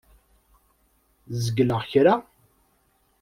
Zegleɣ 1.43 1.81
kra? 1.91 2.15